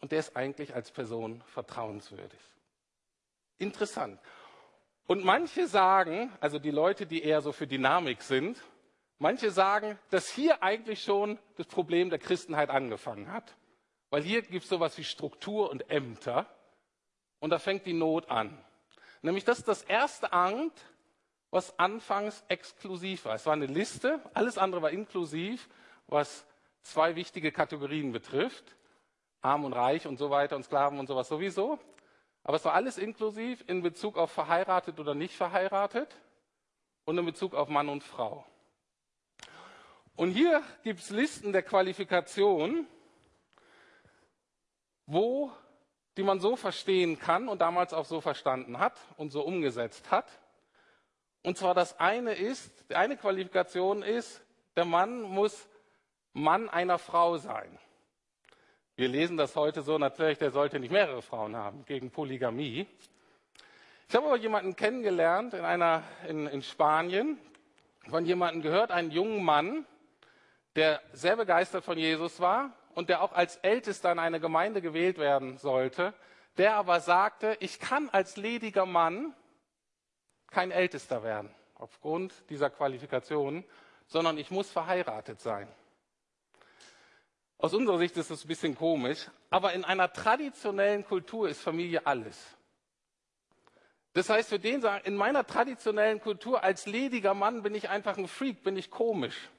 [0.00, 2.40] und der ist eigentlich als Person vertrauenswürdig.
[3.58, 4.20] Interessant.
[5.06, 8.62] Und manche sagen, also die Leute, die eher so für Dynamik sind,
[9.18, 13.56] manche sagen, dass hier eigentlich schon das Problem der Christenheit angefangen hat.
[14.10, 16.46] Weil hier gibt es sowas wie Struktur und Ämter
[17.40, 18.56] und da fängt die Not an.
[19.22, 20.72] Nämlich das ist das erste Amt,
[21.50, 23.34] was anfangs exklusiv war.
[23.34, 25.68] Es war eine Liste, alles andere war inklusiv,
[26.06, 26.46] was
[26.82, 28.76] zwei wichtige Kategorien betrifft.
[29.40, 31.78] Arm und reich und so weiter und Sklaven und sowas sowieso.
[32.42, 36.16] Aber es war alles inklusiv in Bezug auf verheiratet oder nicht verheiratet
[37.04, 38.44] und in Bezug auf Mann und Frau.
[40.16, 42.86] Und hier gibt es Listen der Qualifikation,
[45.06, 45.52] wo,
[46.16, 50.26] die man so verstehen kann und damals auch so verstanden hat und so umgesetzt hat.
[51.42, 54.42] Und zwar das eine ist, die eine Qualifikation ist,
[54.76, 55.68] der Mann muss
[56.32, 57.78] Mann einer Frau sein.
[58.96, 62.86] Wir lesen das heute so, natürlich, der sollte nicht mehrere Frauen haben, gegen Polygamie.
[64.08, 67.38] Ich habe aber jemanden kennengelernt in, einer, in, in Spanien,
[68.08, 69.86] von jemandem gehört, einen jungen Mann,
[70.76, 75.18] der sehr begeistert von Jesus war und der auch als Ältester in eine Gemeinde gewählt
[75.18, 76.14] werden sollte,
[76.56, 79.34] der aber sagte, ich kann als lediger Mann
[80.50, 83.64] kein Ältester werden, aufgrund dieser Qualifikationen,
[84.06, 85.68] sondern ich muss verheiratet sein.
[87.58, 92.06] Aus unserer Sicht ist das ein bisschen komisch, aber in einer traditionellen Kultur ist Familie
[92.06, 92.56] alles.
[94.12, 98.16] Das heißt, für den sagen, in meiner traditionellen Kultur als lediger Mann bin ich einfach
[98.16, 99.50] ein Freak, bin ich komisch.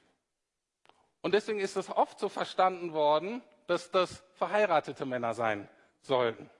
[1.22, 5.68] Und deswegen ist es oft so verstanden worden, dass das verheiratete Männer sein
[6.00, 6.50] sollten.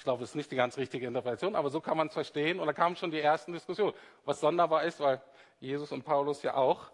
[0.00, 2.58] Ich glaube, das ist nicht die ganz richtige Interpretation, aber so kann man es verstehen.
[2.58, 3.92] Und da kamen schon die ersten Diskussionen.
[4.24, 5.20] Was sonderbar ist, weil
[5.58, 6.90] Jesus und Paulus ja auch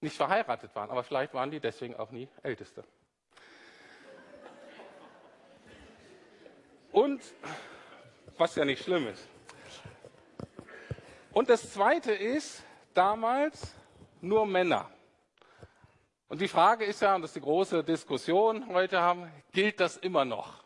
[0.00, 0.88] nicht verheiratet waren.
[0.88, 2.84] Aber vielleicht waren die deswegen auch nie Älteste.
[6.90, 7.20] Und
[8.38, 9.28] was ja nicht schlimm ist.
[11.34, 13.74] Und das Zweite ist, damals
[14.22, 14.90] nur Männer.
[16.28, 19.98] Und die Frage ist ja, und das ist die große Diskussion heute haben, gilt das
[19.98, 20.64] immer noch?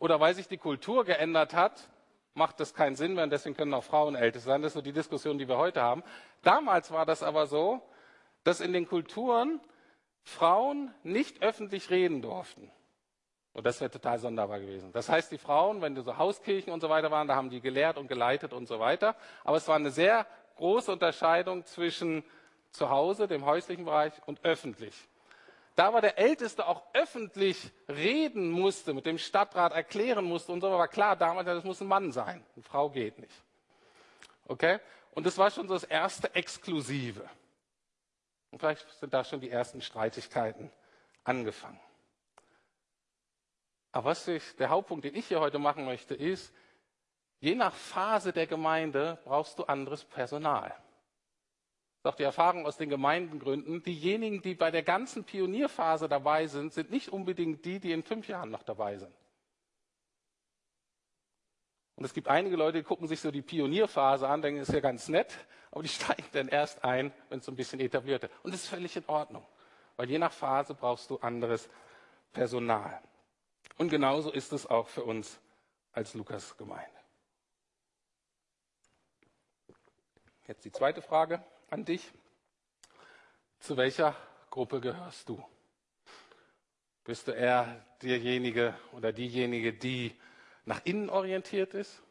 [0.00, 1.88] Oder weil sich die Kultur geändert hat,
[2.34, 4.62] macht das keinen Sinn mehr und deswegen können auch Frauen älter sein.
[4.62, 6.02] Das ist so die Diskussion, die wir heute haben.
[6.42, 7.82] Damals war das aber so,
[8.42, 9.60] dass in den Kulturen
[10.22, 12.70] Frauen nicht öffentlich reden durften.
[13.52, 14.90] Und das wäre total sonderbar gewesen.
[14.92, 17.60] Das heißt, die Frauen, wenn die so Hauskirchen und so weiter waren, da haben die
[17.60, 19.16] gelehrt und geleitet und so weiter.
[19.44, 22.24] Aber es war eine sehr große Unterscheidung zwischen
[22.70, 24.94] zu Hause, dem häuslichen Bereich und öffentlich.
[25.80, 30.70] Da war der Älteste auch öffentlich reden musste, mit dem Stadtrat erklären musste und so,
[30.70, 32.44] war klar, damals, das muss ein Mann sein.
[32.54, 33.32] Eine Frau geht nicht.
[34.46, 34.78] Okay?
[35.12, 37.26] Und das war schon so das erste Exklusive.
[38.50, 40.70] Und vielleicht sind da schon die ersten Streitigkeiten
[41.24, 41.80] angefangen.
[43.90, 46.52] Aber was ich, der Hauptpunkt, den ich hier heute machen möchte, ist,
[47.38, 50.76] je nach Phase der Gemeinde brauchst du anderes Personal.
[52.02, 53.82] Auch die Erfahrung aus den Gemeindengründen.
[53.82, 58.26] Diejenigen, die bei der ganzen Pionierphase dabei sind, sind nicht unbedingt die, die in fünf
[58.26, 59.14] Jahren noch dabei sind.
[61.96, 64.74] Und es gibt einige Leute, die gucken sich so die Pionierphase an, denken, das ist
[64.74, 65.36] ja ganz nett,
[65.70, 68.32] aber die steigen dann erst ein, wenn es so ein bisschen etabliert ist.
[68.42, 69.46] Und das ist völlig in Ordnung,
[69.96, 71.68] weil je nach Phase brauchst du anderes
[72.32, 73.02] Personal.
[73.76, 75.38] Und genauso ist es auch für uns
[75.92, 76.88] als Lukas-Gemeinde.
[80.46, 82.12] Jetzt die zweite Frage an dich.
[83.58, 84.16] Zu welcher
[84.50, 85.42] Gruppe gehörst du?
[87.04, 90.18] Bist du eher derjenige oder diejenige, die
[90.64, 92.02] nach innen orientiert ist?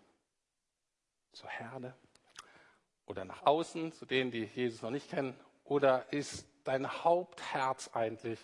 [1.32, 1.96] Zur Herde?
[3.06, 5.40] Oder nach außen, zu denen, die Jesus noch nicht kennen?
[5.64, 8.40] Oder ist dein Hauptherz eigentlich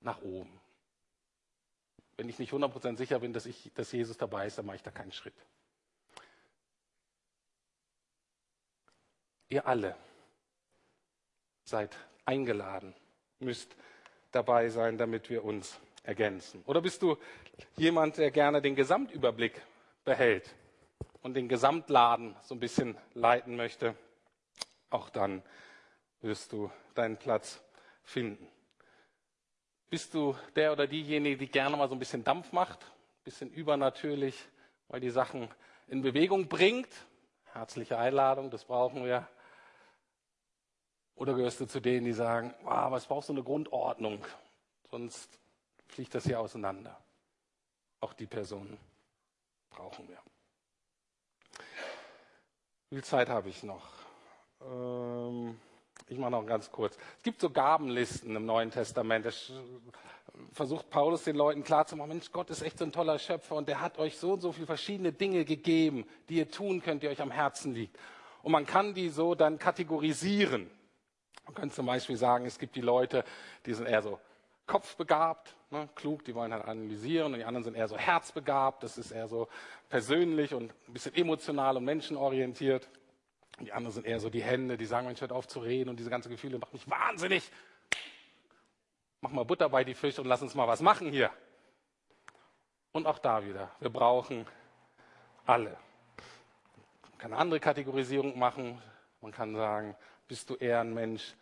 [0.00, 0.62] nach oben?
[2.16, 4.82] wenn ich nicht 100% sicher bin, dass, ich, dass Jesus dabei ist, dann mache ich
[4.82, 5.34] da keinen Schritt.
[9.48, 9.96] Ihr alle
[11.64, 12.94] seid eingeladen,
[13.38, 13.76] müsst
[14.30, 16.62] dabei sein, damit wir uns ergänzen.
[16.66, 17.16] Oder bist du
[17.76, 19.60] jemand, der gerne den Gesamtüberblick
[20.04, 20.54] behält
[21.22, 23.94] und den Gesamtladen so ein bisschen leiten möchte?
[24.90, 25.42] Auch dann
[26.20, 27.62] wirst du deinen Platz
[28.02, 28.46] finden.
[29.90, 33.50] Bist du der oder diejenige, die gerne mal so ein bisschen Dampf macht, ein bisschen
[33.50, 34.48] übernatürlich,
[34.88, 35.48] weil die Sachen
[35.88, 36.88] in Bewegung bringt?
[37.52, 39.28] Herzliche Einladung, das brauchen wir.
[41.16, 44.24] Oder gehörst du zu denen, die sagen, ah, aber es braucht so eine Grundordnung,
[44.90, 45.38] sonst
[45.88, 46.98] fliegt das hier auseinander.
[48.00, 48.78] Auch die Personen
[49.70, 50.18] brauchen wir.
[52.90, 53.86] Wie viel Zeit habe ich noch?
[54.62, 55.58] Ähm
[56.08, 56.98] ich mache noch ganz kurz.
[57.16, 59.24] Es gibt so Gabenlisten im Neuen Testament.
[59.24, 59.50] Das
[60.52, 63.80] versucht Paulus den Leuten klarzumachen, Mensch, Gott ist echt so ein toller Schöpfer und der
[63.80, 67.20] hat euch so und so viele verschiedene Dinge gegeben, die ihr tun könnt, die euch
[67.20, 67.98] am Herzen liegt.
[68.42, 70.70] Und man kann die so dann kategorisieren.
[71.44, 73.24] Man könnte zum Beispiel sagen, es gibt die Leute,
[73.66, 74.20] die sind eher so
[74.66, 78.96] kopfbegabt, ne, klug, die wollen halt analysieren und die anderen sind eher so herzbegabt, das
[78.96, 79.48] ist eher so
[79.88, 82.88] persönlich und ein bisschen emotional und menschenorientiert.
[83.60, 85.98] Die anderen sind eher so die Hände, die sagen, Mensch, hört auf zu reden und
[85.98, 87.50] diese ganzen Gefühle machen mich wahnsinnig.
[89.20, 91.30] Mach mal Butter bei die Fische und lass uns mal was machen hier.
[92.92, 94.46] Und auch da wieder, wir brauchen
[95.46, 95.76] alle.
[97.10, 98.80] Man kann eine andere Kategorisierung machen.
[99.20, 99.96] Man kann sagen,
[100.32, 101.34] bist du eher ein Mensch,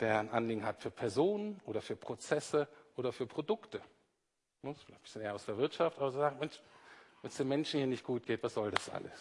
[0.00, 3.80] der ein Anliegen hat für Personen oder für Prozesse oder für Produkte.
[4.64, 6.60] Ein bisschen eher aus der Wirtschaft, aber sagen, Mensch,
[7.20, 9.12] wenn es den Menschen hier nicht gut geht, was soll das alles?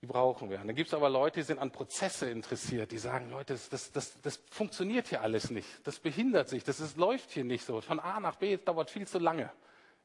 [0.00, 0.58] Die brauchen wir.
[0.58, 3.68] Und dann gibt es aber Leute, die sind an Prozesse interessiert, die sagen, Leute, das,
[3.68, 5.86] das, das, das funktioniert hier alles nicht.
[5.86, 7.82] Das behindert sich, das ist, läuft hier nicht so.
[7.82, 9.52] Von A nach B, das dauert viel zu lange.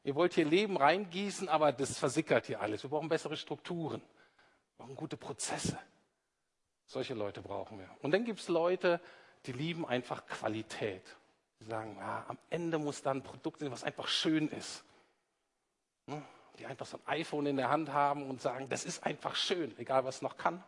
[0.04, 2.82] Ihr wollt hier Leben reingießen, aber das versickert hier alles.
[2.82, 4.02] Wir brauchen bessere Strukturen.
[4.02, 5.78] Wir brauchen gute Prozesse.
[6.86, 7.88] Solche Leute brauchen wir.
[8.02, 9.00] Und dann gibt es Leute,
[9.46, 11.02] die lieben einfach Qualität.
[11.60, 14.84] Die sagen, ja, am Ende muss da ein Produkt sein, was einfach schön ist.
[16.06, 16.22] Ne?
[16.58, 19.76] die einfach so ein iPhone in der Hand haben und sagen, das ist einfach schön,
[19.78, 20.62] egal was es noch kann.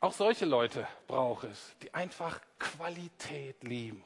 [0.00, 4.04] Auch solche Leute braucht es, die einfach Qualität lieben.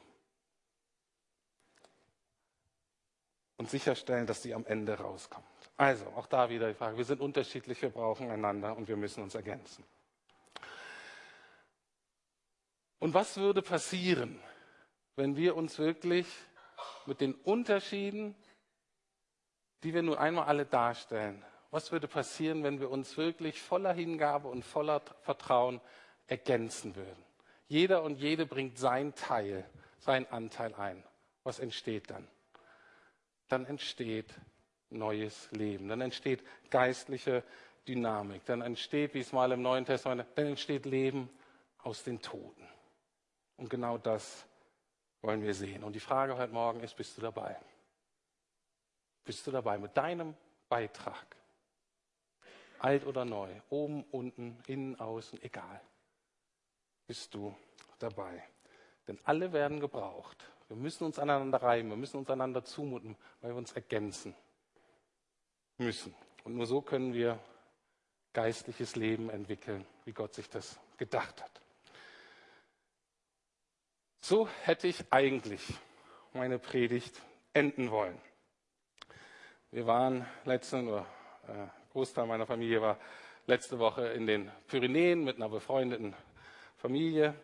[3.61, 5.45] Und sicherstellen, dass sie am Ende rauskommt.
[5.77, 9.21] Also, auch da wieder die Frage, wir sind unterschiedlich, wir brauchen einander und wir müssen
[9.21, 9.85] uns ergänzen.
[12.97, 14.39] Und was würde passieren,
[15.15, 16.25] wenn wir uns wirklich
[17.05, 18.33] mit den Unterschieden,
[19.83, 24.47] die wir nun einmal alle darstellen, was würde passieren, wenn wir uns wirklich voller Hingabe
[24.47, 25.81] und voller Vertrauen
[26.25, 27.23] ergänzen würden?
[27.67, 29.69] Jeder und jede bringt sein Teil,
[29.99, 31.03] seinen Anteil ein.
[31.43, 32.27] Was entsteht dann?
[33.51, 34.33] Dann entsteht
[34.89, 35.89] neues Leben.
[35.89, 37.43] Dann entsteht geistliche
[37.85, 38.45] Dynamik.
[38.45, 41.29] Dann entsteht, wie es mal im Neuen Testament, dann entsteht Leben
[41.79, 42.65] aus den Toten.
[43.57, 44.45] Und genau das
[45.21, 45.83] wollen wir sehen.
[45.83, 47.57] Und die Frage heute Morgen ist, bist du dabei?
[49.25, 50.33] Bist du dabei mit deinem
[50.69, 51.35] Beitrag?
[52.79, 55.81] Alt oder neu, oben, unten, innen, außen, egal.
[57.05, 57.53] Bist du
[57.99, 58.43] dabei?
[59.09, 60.49] Denn alle werden gebraucht.
[60.71, 64.33] Wir müssen uns aneinander reiben, wir müssen uns einander zumuten, weil wir uns ergänzen
[65.77, 66.15] müssen.
[66.45, 67.37] Und nur so können wir
[68.31, 71.51] geistliches Leben entwickeln, wie Gott sich das gedacht hat.
[74.21, 75.61] So hätte ich eigentlich
[76.31, 78.17] meine Predigt enden wollen.
[79.71, 81.05] Wir waren letzten, oder
[81.49, 82.97] äh, Großteil meiner Familie war
[83.45, 86.15] letzte Woche in den Pyrenäen mit einer befreundeten
[86.77, 87.35] Familie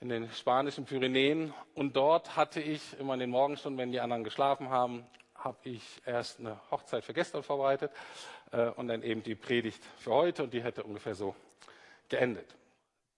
[0.00, 1.54] in den spanischen Pyrenäen.
[1.74, 5.82] Und dort hatte ich immer in den Morgenstunden, wenn die anderen geschlafen haben, habe ich
[6.04, 7.92] erst eine Hochzeit für gestern vorbereitet
[8.52, 11.34] äh, und dann eben die Predigt für heute und die hätte ungefähr so
[12.08, 12.56] geendet.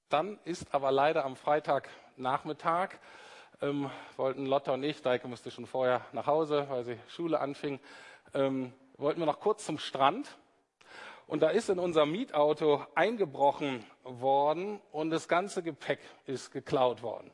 [0.08, 2.90] Dann ist aber leider am Freitagnachmittag,
[3.60, 7.80] ähm, wollten Lotta und ich, Deike musste schon vorher nach Hause, weil sie Schule anfing,
[8.34, 10.38] ähm, wollten wir noch kurz zum Strand.
[11.26, 17.30] Und da ist in unser Mietauto eingebrochen worden und das ganze Gepäck ist geklaut worden.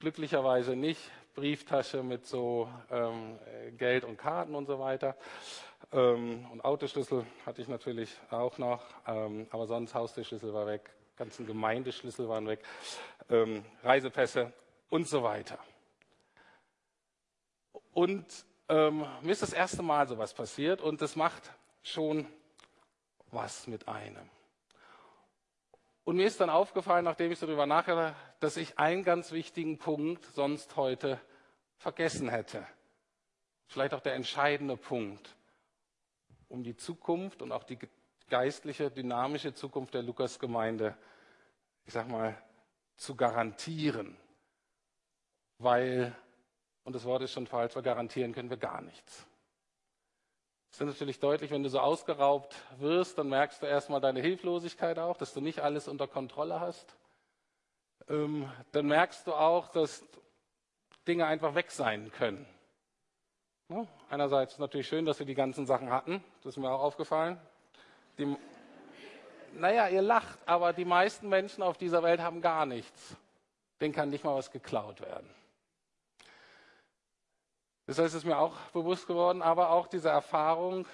[0.00, 1.00] Glücklicherweise nicht
[1.34, 3.38] Brieftasche mit so ähm,
[3.76, 5.16] Geld und Karten und so weiter.
[5.92, 11.46] Ähm, und Autoschlüssel hatte ich natürlich auch noch, ähm, aber sonst Haustürschlüssel war weg, ganzen
[11.46, 12.60] Gemeindeschlüssel waren weg,
[13.30, 14.52] ähm, Reisepässe
[14.90, 15.58] und so weiter.
[17.92, 18.26] Und
[18.68, 22.26] ähm, mir ist das erste Mal sowas passiert und das macht schon
[23.30, 24.33] was mit einem.
[26.04, 29.32] Und mir ist dann aufgefallen, nachdem ich so darüber nachgedacht habe, dass ich einen ganz
[29.32, 31.18] wichtigen Punkt sonst heute
[31.78, 32.66] vergessen hätte.
[33.66, 35.34] Vielleicht auch der entscheidende Punkt,
[36.48, 37.78] um die Zukunft und auch die
[38.28, 40.96] geistliche, dynamische Zukunft der Lukas-Gemeinde,
[41.86, 42.36] ich sag mal,
[42.96, 44.16] zu garantieren.
[45.58, 46.14] Weil,
[46.84, 49.26] und das Wort ist schon falsch, weil garantieren können wir gar nichts.
[50.74, 54.98] Es ist natürlich deutlich, wenn du so ausgeraubt wirst, dann merkst du erstmal deine Hilflosigkeit
[54.98, 56.96] auch, dass du nicht alles unter Kontrolle hast.
[58.08, 60.04] Ähm, dann merkst du auch, dass
[61.06, 62.44] Dinge einfach weg sein können.
[63.68, 66.82] Ja, einerseits ist natürlich schön, dass wir die ganzen Sachen hatten, das ist mir auch
[66.82, 67.38] aufgefallen.
[68.18, 68.36] Die,
[69.52, 73.16] naja, ihr lacht, aber die meisten Menschen auf dieser Welt haben gar nichts.
[73.80, 75.30] Denen kann nicht mal was geklaut werden.
[77.86, 80.86] Das heißt, es ist mir auch bewusst geworden, aber auch diese Erfahrung,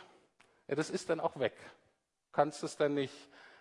[0.67, 1.55] ja, das ist dann auch weg.
[1.57, 3.15] Du kannst es dann nicht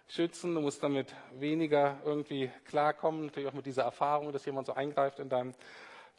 [0.08, 4.74] schützen, du musst damit weniger irgendwie klarkommen, natürlich auch mit dieser Erfahrung, dass jemand so
[4.74, 5.54] eingreift in dein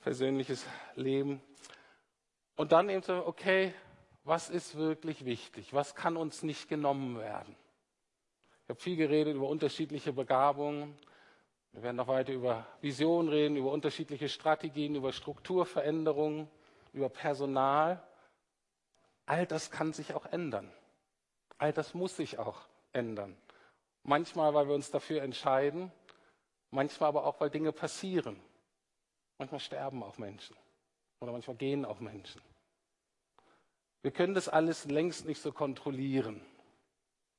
[0.02, 1.42] persönliches Leben.
[2.54, 3.74] Und dann eben so, okay,
[4.22, 5.74] was ist wirklich wichtig?
[5.74, 7.56] Was kann uns nicht genommen werden?
[8.64, 10.96] Ich habe viel geredet über unterschiedliche Begabungen.
[11.72, 16.48] Wir werden noch weiter über Vision reden, über unterschiedliche Strategien, über Strukturveränderungen
[16.92, 18.02] über Personal.
[19.26, 20.70] All das kann sich auch ändern.
[21.58, 23.36] All das muss sich auch ändern.
[24.02, 25.92] Manchmal, weil wir uns dafür entscheiden,
[26.70, 28.40] manchmal aber auch, weil Dinge passieren.
[29.38, 30.56] Manchmal sterben auch Menschen
[31.20, 32.40] oder manchmal gehen auch Menschen.
[34.02, 36.40] Wir können das alles längst nicht so kontrollieren,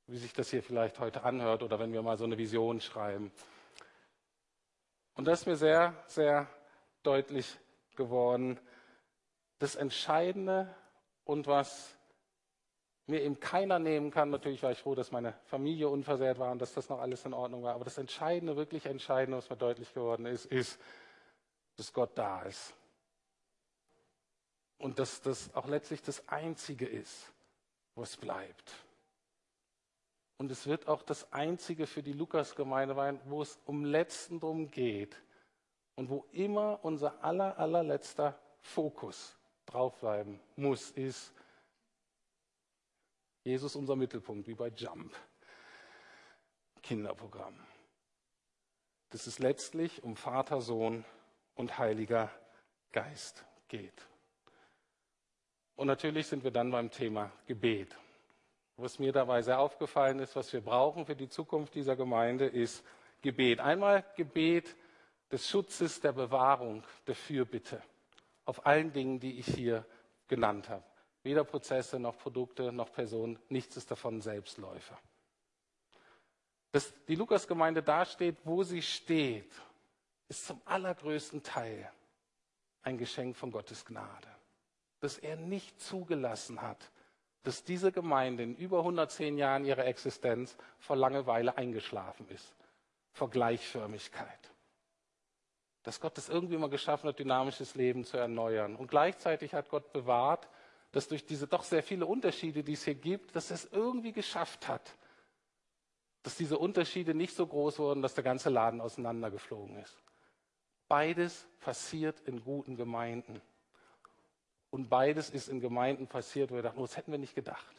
[0.07, 3.31] wie sich das hier vielleicht heute anhört oder wenn wir mal so eine Vision schreiben.
[5.15, 6.47] Und das ist mir sehr, sehr
[7.03, 7.57] deutlich
[7.95, 8.59] geworden,
[9.61, 10.73] das Entscheidende
[11.23, 11.95] und was
[13.05, 14.31] mir eben keiner nehmen kann.
[14.31, 17.33] Natürlich war ich froh, dass meine Familie unversehrt war und dass das noch alles in
[17.33, 17.75] Ordnung war.
[17.75, 20.79] Aber das Entscheidende, wirklich Entscheidende, was mir deutlich geworden ist, ist,
[21.77, 22.73] dass Gott da ist.
[24.79, 27.31] Und dass das auch letztlich das Einzige ist,
[27.93, 28.71] was bleibt.
[30.37, 34.71] Und es wird auch das Einzige für die Lukas-Gemeinde sein, wo es um Letzten drum
[34.71, 35.21] geht
[35.93, 39.37] und wo immer unser aller, allerletzter Fokus
[39.71, 41.33] draufbleiben muss, ist
[43.43, 45.15] Jesus unser Mittelpunkt, wie bei Jump.
[46.83, 47.55] Kinderprogramm.
[49.09, 51.05] Dass es letztlich um Vater, Sohn
[51.55, 52.31] und Heiliger
[52.91, 54.07] Geist geht.
[55.75, 57.95] Und natürlich sind wir dann beim Thema Gebet.
[58.77, 62.83] Was mir dabei sehr aufgefallen ist, was wir brauchen für die Zukunft dieser Gemeinde, ist
[63.21, 63.59] Gebet.
[63.59, 64.75] Einmal Gebet
[65.31, 67.81] des Schutzes, der Bewahrung, der Fürbitte
[68.45, 69.85] auf allen Dingen, die ich hier
[70.27, 70.83] genannt habe.
[71.23, 74.97] Weder Prozesse noch Produkte noch Personen, nichts ist davon Selbstläufer.
[76.71, 79.51] Dass die Lukasgemeinde dasteht, wo sie steht,
[80.29, 81.91] ist zum allergrößten Teil
[82.81, 84.29] ein Geschenk von Gottes Gnade.
[84.99, 86.91] Dass er nicht zugelassen hat,
[87.43, 92.55] dass diese Gemeinde in über 110 Jahren ihrer Existenz vor Langeweile eingeschlafen ist,
[93.11, 94.50] vor Gleichförmigkeit.
[95.83, 98.75] Dass Gott es irgendwie mal geschaffen hat, dynamisches Leben zu erneuern.
[98.75, 100.47] Und gleichzeitig hat Gott bewahrt,
[100.91, 104.67] dass durch diese doch sehr viele Unterschiede, die es hier gibt, dass es irgendwie geschafft
[104.67, 104.95] hat,
[106.23, 109.97] dass diese Unterschiede nicht so groß wurden, dass der ganze Laden auseinandergeflogen ist.
[110.87, 113.41] Beides passiert in guten Gemeinden.
[114.69, 117.75] Und beides ist in Gemeinden passiert, wo wir dachten, oh, das hätten wir nicht gedacht.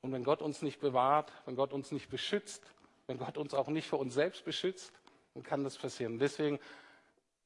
[0.00, 2.62] Und wenn Gott uns nicht bewahrt, wenn Gott uns nicht beschützt,
[3.06, 4.92] wenn Gott uns auch nicht vor uns selbst beschützt,
[5.42, 6.18] kann das passieren.
[6.18, 6.60] deswegen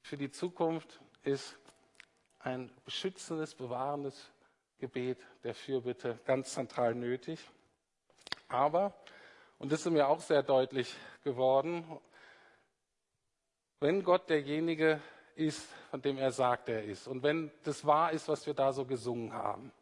[0.02, 1.56] für die Zukunft ist
[2.40, 4.30] ein beschützendes, bewahrendes
[4.78, 7.40] Gebet der Fürbitte ganz zentral nötig.
[8.48, 8.94] Aber,
[9.58, 11.84] und das ist mir auch sehr deutlich geworden,
[13.80, 15.00] wenn Gott derjenige
[15.34, 18.72] ist, von dem er sagt, er ist, und wenn das wahr ist, was wir da
[18.72, 19.72] so gesungen haben,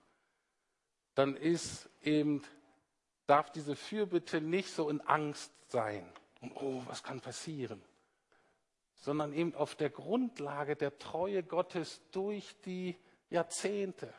[1.15, 2.45] dann ist eben,
[3.27, 6.13] darf diese Fürbitte nicht so in Angst sein.
[6.57, 7.83] Oh, was kann passieren?
[8.97, 12.97] Sondern eben auf der Grundlage der Treue Gottes durch die
[13.31, 14.13] Jahrzehnte.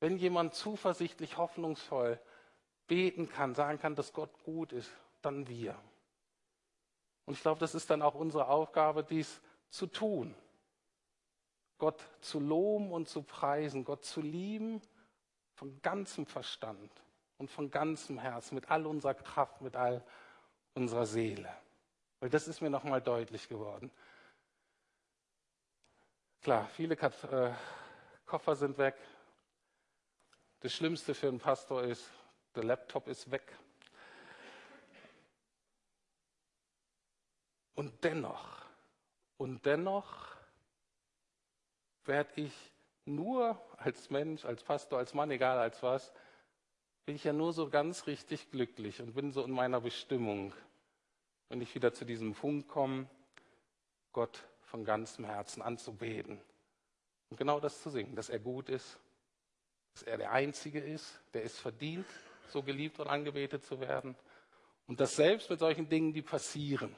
[0.00, 2.20] Wenn jemand zuversichtlich, hoffnungsvoll
[2.86, 4.90] beten kann, sagen kann, dass Gott gut ist,
[5.22, 5.76] dann wir.
[7.26, 10.34] Und ich glaube, das ist dann auch unsere Aufgabe, dies zu tun.
[11.76, 14.80] Gott zu loben und zu preisen, Gott zu lieben
[15.54, 16.90] von ganzem Verstand
[17.36, 20.02] und von ganzem Herzen, mit all unserer Kraft, mit all
[20.74, 21.52] unserer Seele.
[22.20, 23.90] Weil das ist mir nochmal deutlich geworden.
[26.42, 27.52] Klar, viele äh,
[28.26, 28.96] Koffer sind weg.
[30.60, 32.10] Das Schlimmste für einen Pastor ist,
[32.54, 33.56] der Laptop ist weg.
[37.74, 38.62] Und dennoch,
[39.36, 40.34] und dennoch
[42.04, 42.52] werde ich
[43.04, 46.12] nur als Mensch, als Pastor, als Mann, egal als was,
[47.06, 50.52] bin ich ja nur so ganz richtig glücklich und bin so in meiner Bestimmung,
[51.48, 53.08] wenn ich wieder zu diesem Punkt komme,
[54.12, 56.40] Gott von ganzem Herzen anzubeten.
[57.30, 58.98] Und genau das zu singen, dass er gut ist,
[59.92, 62.06] dass er der Einzige ist, der es verdient,
[62.48, 64.14] so geliebt und angebetet zu werden.
[64.86, 66.94] Und das selbst mit solchen Dingen, die passieren,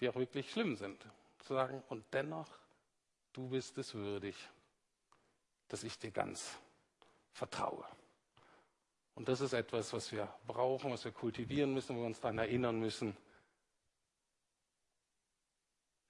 [0.00, 1.04] die auch wirklich schlimm sind,
[1.40, 2.48] zu sagen, und dennoch,
[3.32, 4.36] du bist es würdig,
[5.68, 6.58] dass ich dir ganz
[7.32, 7.84] vertraue.
[9.14, 12.38] Und das ist etwas, was wir brauchen, was wir kultivieren müssen, wo wir uns daran
[12.38, 13.16] erinnern müssen,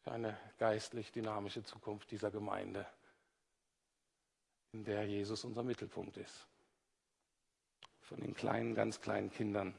[0.02, 2.86] für eine geistlich dynamische Zukunft dieser Gemeinde,
[4.72, 6.46] in der Jesus unser Mittelpunkt ist.
[8.00, 9.74] Von den kleinen, ganz kleinen Kindern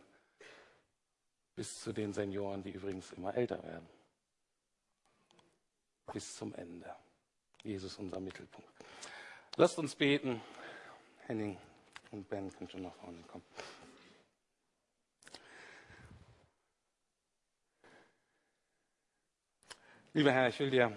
[1.56, 3.88] bis zu den Senioren, die übrigens immer älter werden.
[6.12, 6.94] Bis zum Ende.
[7.64, 8.70] Jesus unser Mittelpunkt.
[9.58, 10.42] Lasst uns beten.
[11.28, 11.58] Henning.
[12.16, 13.44] Und Ben kann schon nach vorne kommen.
[20.14, 20.96] Lieber Herr, ich will dir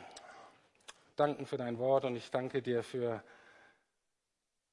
[1.16, 3.24] danken für dein Wort und ich danke dir für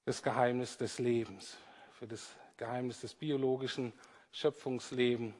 [0.03, 1.57] das Geheimnis des Lebens,
[1.93, 3.91] für das Geheimnis des biologischen
[4.31, 5.33] Schöpfungslebens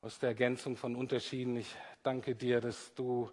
[0.00, 1.56] aus der Ergänzung von Unterschieden.
[1.58, 3.30] Ich danke dir, dass du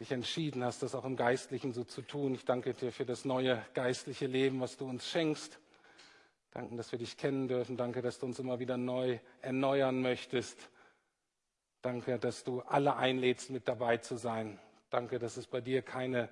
[0.00, 2.34] dich entschieden hast, das auch im Geistlichen so zu tun.
[2.36, 5.60] Ich danke dir für das neue geistliche Leben, was du uns schenkst.
[6.54, 7.76] Danke, dass wir dich kennen dürfen.
[7.76, 10.70] Danke, dass du uns immer wieder neu erneuern möchtest.
[11.82, 14.60] Danke, dass du alle einlädst, mit dabei zu sein.
[14.88, 16.28] Danke, dass es bei dir keine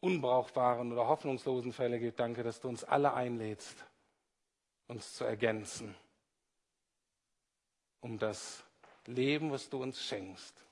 [0.00, 2.18] unbrauchbaren oder hoffnungslosen Fälle gibt.
[2.18, 3.86] Danke, dass du uns alle einlädst,
[4.88, 5.94] uns zu ergänzen,
[8.00, 8.64] um das
[9.06, 10.64] Leben, was du uns schenkst,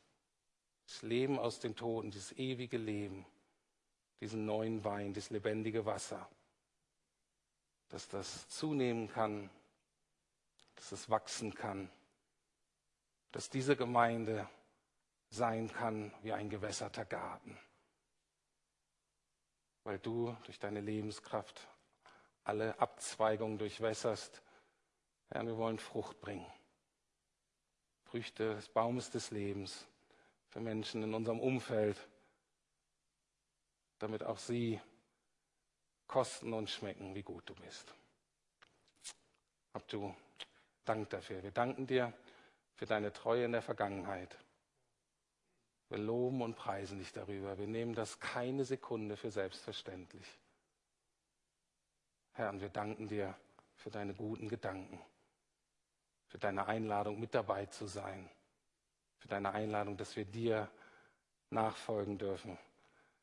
[0.89, 3.25] das Leben aus den Toten, dieses ewige Leben,
[4.21, 6.29] diesen neuen Wein, das lebendige Wasser
[7.93, 9.51] dass das zunehmen kann,
[10.77, 11.91] dass es wachsen kann,
[13.33, 14.49] dass diese Gemeinde
[15.29, 17.59] sein kann wie ein gewässerter Garten,
[19.85, 21.69] weil du durch deine Lebenskraft
[22.45, 24.43] alle Abzweigungen durchwässerst.
[25.29, 26.51] Herr, wir wollen Frucht bringen.
[28.05, 29.87] Früchte des Baumes des Lebens
[30.49, 32.09] für Menschen in unserem Umfeld,
[33.99, 34.81] damit auch sie
[36.13, 37.95] kosten und schmecken, wie gut du bist.
[39.73, 40.15] Hab du
[40.85, 41.43] Dank dafür.
[41.43, 42.13] Wir danken dir
[42.75, 44.37] für deine Treue in der Vergangenheit.
[45.89, 47.57] Wir loben und preisen dich darüber.
[47.57, 50.27] Wir nehmen das keine Sekunde für selbstverständlich.
[52.33, 53.35] Herr, und wir danken dir
[53.77, 55.01] für deine guten Gedanken,
[56.27, 58.29] für deine Einladung, mit dabei zu sein,
[59.19, 60.69] für deine Einladung, dass wir dir
[61.49, 62.59] nachfolgen dürfen.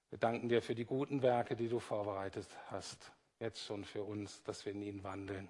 [0.09, 4.41] Wir danken dir für die guten Werke, die du vorbereitet hast, jetzt schon für uns,
[4.43, 5.49] dass wir in ihnen wandeln.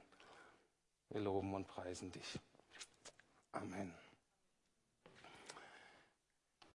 [1.10, 2.39] Wir loben und preisen dich.
[3.51, 3.93] Amen.